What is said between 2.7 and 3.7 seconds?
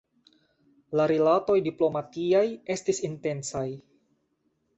estis intensaj.